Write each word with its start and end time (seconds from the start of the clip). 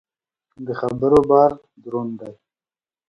د 0.65 0.67
خبرو 0.79 1.19
بار 1.29 1.51
دروند 1.83 2.13
دی. 2.19 2.31